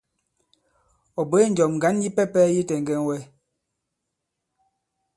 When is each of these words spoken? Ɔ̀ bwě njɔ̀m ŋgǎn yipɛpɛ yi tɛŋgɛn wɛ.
Ɔ̀ 1.19 1.23
bwě 1.29 1.41
njɔ̀m 1.51 1.71
ŋgǎn 1.77 1.95
yipɛpɛ 2.03 2.41
yi 2.53 2.61
tɛŋgɛn 2.69 3.01
wɛ. 3.07 3.17